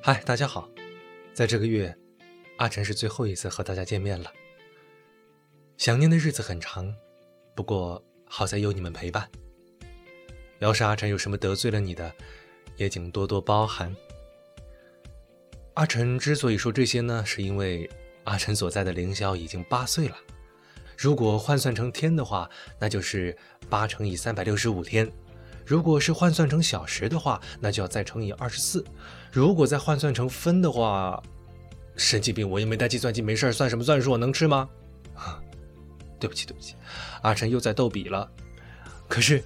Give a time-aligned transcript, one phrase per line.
[0.00, 0.70] 嗨，大家好，
[1.34, 1.94] 在这个月，
[2.58, 4.32] 阿晨是最后一次和大家见面了。
[5.76, 6.94] 想念的日子很长，
[7.54, 9.28] 不过好在有你们陪伴。
[10.60, 12.14] 要是阿晨有什么得罪了你的，
[12.76, 13.94] 也请多多包涵。
[15.74, 17.90] 阿晨之所以说这些呢，是因为
[18.22, 20.16] 阿晨所在的凌霄已经八岁了。
[20.96, 23.36] 如果换算成天的话，那就是
[23.68, 25.06] 八乘以三百六十五天；
[25.68, 28.82] 如果是换算成小时的话，那就要再乘以二十四；
[29.30, 31.22] 如果再换算成分的话，
[31.94, 32.48] 神经病！
[32.48, 34.16] 我又没带计算机，没事算什么算数？
[34.16, 34.66] 能吃吗？
[36.18, 36.74] 对不起，对不起，
[37.20, 38.26] 阿晨又在逗比了。
[39.08, 39.44] 可是，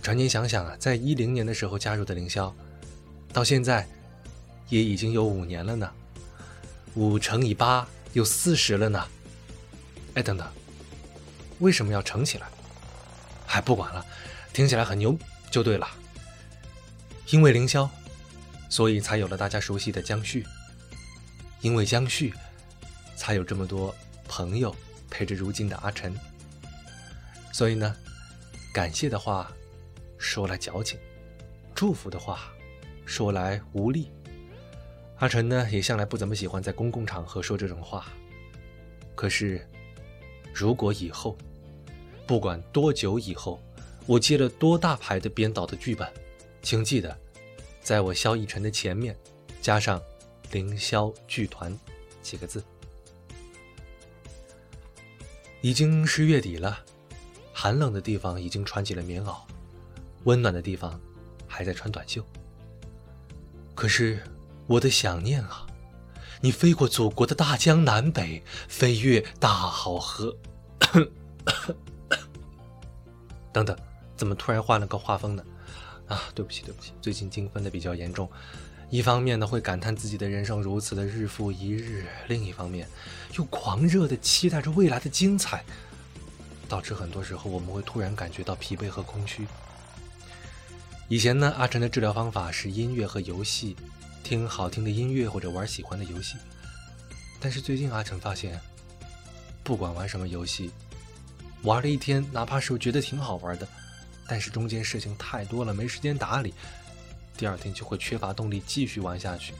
[0.00, 2.50] 转念想想啊，在一零年的时候加入的凌霄，
[3.30, 3.86] 到现在
[4.70, 5.90] 也已经有五年了呢。
[6.94, 9.06] 五乘以八有四十了呢。
[10.14, 10.48] 哎，等等，
[11.58, 12.46] 为什么要乘起来？
[13.48, 14.04] 哎，不管了，
[14.56, 15.14] 听起来很牛
[15.50, 15.86] 就对了。
[17.28, 17.86] 因为凌霄，
[18.70, 20.40] 所以才有了大家熟悉的江旭；
[21.60, 22.32] 因为江旭，
[23.14, 23.94] 才有这么多
[24.26, 24.74] 朋友
[25.10, 26.18] 陪着如今的阿晨。
[27.52, 27.94] 所以呢，
[28.72, 29.52] 感谢的话
[30.16, 30.98] 说来矫情，
[31.74, 32.50] 祝福的话
[33.04, 34.10] 说来无力。
[35.18, 38.06] 阿晨呢，也向来不怎么喜欢在公共场合说这种话，
[39.14, 39.68] 可是。
[40.54, 41.36] 如果以后，
[42.26, 43.62] 不管多久以后，
[44.06, 46.08] 我接了多大牌的编导的剧本，
[46.62, 47.16] 请记得，
[47.82, 49.16] 在我萧逸晨的前面，
[49.60, 50.00] 加上
[50.52, 51.76] “凌霄剧团”
[52.22, 52.62] 几个字。
[55.60, 56.78] 已经是月底了，
[57.52, 59.38] 寒冷的地方已经穿起了棉袄，
[60.22, 61.00] 温暖的地方
[61.48, 62.24] 还在穿短袖。
[63.74, 64.22] 可是
[64.68, 65.66] 我的想念啊！
[66.40, 70.36] 你飞过祖国的大江南北，飞越大好河。
[73.52, 73.76] 等等，
[74.16, 75.44] 怎么突然换了个画风呢？
[76.08, 78.30] 啊，对不起，对不起，最近精分的比较严重。
[78.90, 82.88] 一方面呢，会感叹自己的人生如此的日复一日；另一方面，
[83.36, 85.64] 又狂热的期待着未来的精彩，
[86.68, 89.46] 导致很多时候我们会突然感觉到疲惫和空虚。
[91.08, 93.76] 以前呢，阿晨的治疗方法是音乐和游戏。
[94.22, 96.36] 听好听的音乐或者玩喜欢的游戏，
[97.38, 98.60] 但是最近阿成发现，
[99.62, 100.72] 不管玩什么游戏，
[101.62, 103.68] 玩了一天，哪怕是我觉得挺好玩的，
[104.28, 106.52] 但是中间事情太多了，没时间打理，
[107.36, 109.54] 第二天就会缺乏动力继续玩下去，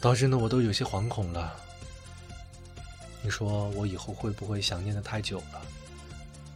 [0.00, 1.54] 导致呢我都有些惶恐了。
[3.22, 5.62] 你说我以后会不会想念的太久了？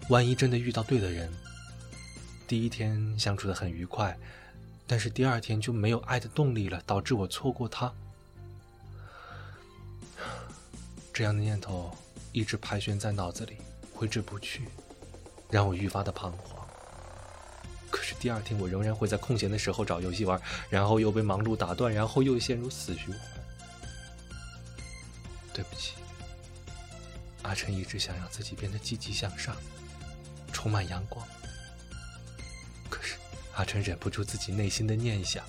[0.09, 1.33] 万一真的遇到对的人，
[2.47, 4.17] 第一天相处的很愉快。
[4.87, 7.91] 但是第二天就没有爱的动力了，导致我错过他。
[11.15, 11.91] 这样的念头
[12.33, 13.57] 一直盘旋在脑子里，
[13.95, 14.69] 挥之不去，
[15.53, 16.67] 让我愈发的彷徨。
[17.91, 20.41] 可是第二天我仍然会在空闲的时候找游戏玩，
[20.71, 23.21] 然后又被忙碌打断，然后又陷入死循环。
[25.53, 25.93] 对不起，
[27.43, 29.55] 阿晨一直想让自己变得积极向上，
[30.51, 31.25] 充满阳光。
[32.89, 33.17] 可是
[33.55, 35.45] 阿晨忍不住自己内心的念想，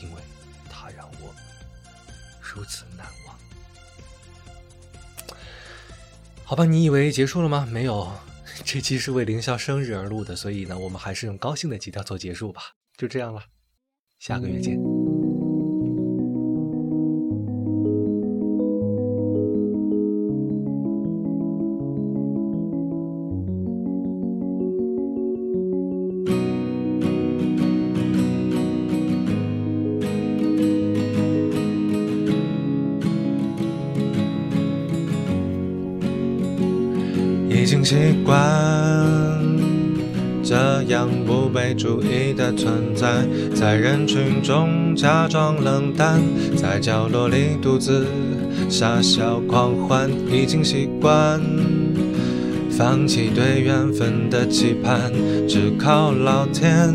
[0.00, 0.22] 因为
[0.70, 1.34] 他让我
[2.40, 3.36] 如此难忘。
[6.42, 7.66] 好吧，你以为结束了吗？
[7.70, 8.10] 没有，
[8.64, 12.62] 这期是为凌霄生日而录的，所以呢，我们还是用高兴的基调做结束吧。
[12.96, 13.42] 就这样了，
[14.18, 14.95] 下个月见。
[37.88, 38.34] 习惯
[40.42, 43.24] 这样不被注意的存在，
[43.54, 46.20] 在人群中假装冷淡，
[46.56, 48.04] 在角落里独自
[48.68, 50.10] 傻笑狂欢。
[50.28, 51.40] 已经习惯
[52.72, 55.12] 放弃对缘分的期盼，
[55.46, 56.92] 只靠老天，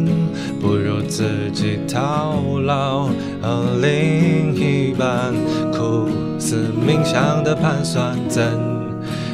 [0.60, 1.24] 不如自
[1.54, 3.08] 己套牢。
[3.42, 5.34] 而另一半
[5.72, 8.81] 苦思冥想的盘算怎？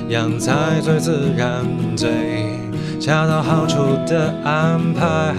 [0.10, 1.66] 样才最自然，
[1.96, 2.10] 最
[3.00, 3.78] 恰到好处
[4.08, 5.34] 的安排。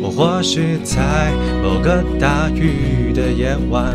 [0.00, 3.94] 我或许在某个大雨的夜晚，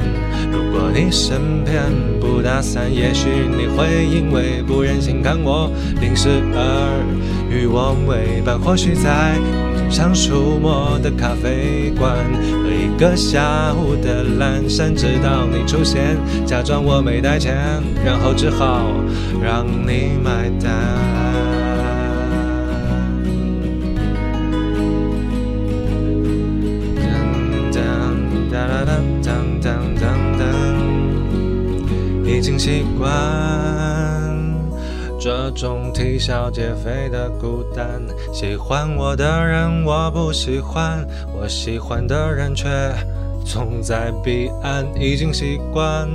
[0.51, 1.83] 如果你身边
[2.19, 7.03] 不打伞，也许你会因为不忍心看我淋湿而
[7.49, 8.59] 与我为伴。
[8.59, 9.35] 或许在
[9.89, 12.15] 上书墨的咖啡馆，
[12.63, 17.57] 喝一个下午的阑珊，直到你出现，假装我没带钱，
[18.05, 18.85] 然后只好
[19.43, 20.71] 让你买单。
[27.73, 27.81] 当
[28.51, 30.03] 当当当当当
[30.37, 30.47] 当，
[32.25, 33.98] 已经习惯。
[35.29, 38.01] 这种啼笑皆非的孤单。
[38.33, 41.05] 喜欢我的人我不喜欢，
[41.39, 42.67] 我喜欢的人却
[43.45, 46.09] 总在彼岸，已经习惯。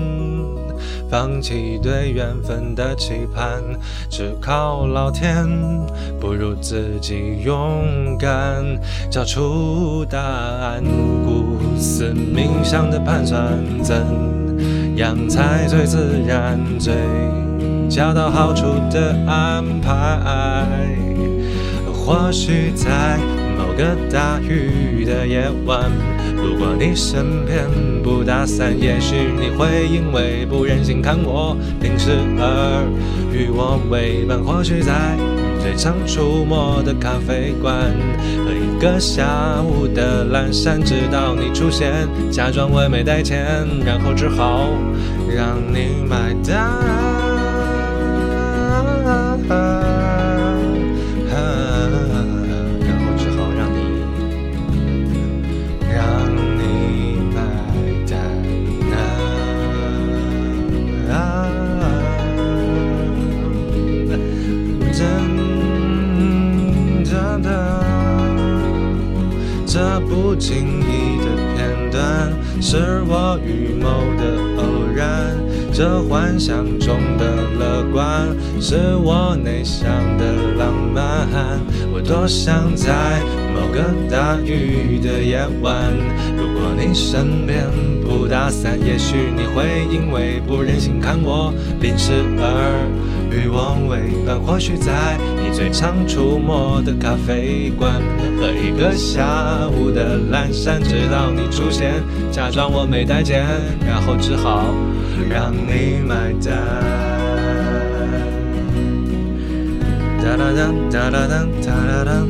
[1.08, 3.62] 放弃对缘分的期盼，
[4.10, 5.46] 只靠老天，
[6.18, 8.64] 不如自己勇敢，
[9.08, 10.82] 找出答案。
[11.24, 13.94] 苦思冥想的盘算，怎
[14.96, 16.92] 样才最自然，最
[17.88, 20.96] 恰到好处的安排？
[21.92, 23.18] 或许在。
[23.56, 25.90] 某个大雨的夜晚，
[26.36, 27.64] 路过你身边
[28.02, 32.84] 不打伞，也许你会因为不忍心看我淋湿而
[33.32, 34.42] 与我为伴。
[34.42, 35.16] 或许在
[35.62, 37.74] 最常出没的咖啡馆，
[38.44, 44.68] 喝一个下午的阑珊，直到你出现，假装我没带钱，然后只好
[45.28, 47.33] 让你买单。
[69.66, 71.24] 这不经意的
[71.56, 72.32] 片段，
[72.62, 74.22] 是我预谋的
[74.56, 75.34] 偶然；
[75.74, 78.28] 这幻想中的乐观，
[78.60, 81.28] 是我内向的浪漫。
[81.92, 83.20] 我多想在
[83.52, 85.92] 某个大雨的夜晚，
[86.36, 87.68] 路过你身边
[88.06, 91.50] 不打伞，也许你会因为不忍心看我
[91.80, 92.44] 淋湿而。
[93.30, 98.02] 与我为伴，或许在你最常出没的咖啡馆，
[98.38, 101.94] 喝一个下午的阑珊，直到你出现，
[102.30, 103.46] 假装我没带钱，
[103.80, 104.66] 然后只好
[105.30, 106.52] 让你买单。
[110.22, 112.28] 哒哒当哒哒当哒哒当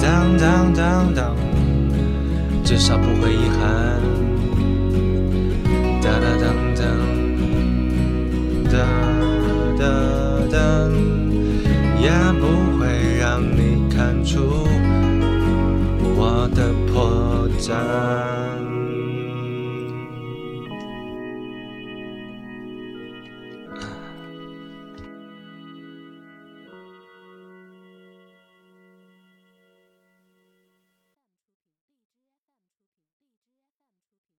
[0.00, 1.36] 当当当当，
[2.64, 3.68] 至少不会遗憾。